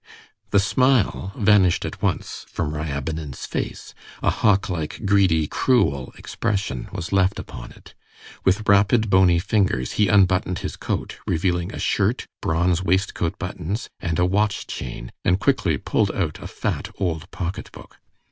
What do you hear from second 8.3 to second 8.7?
With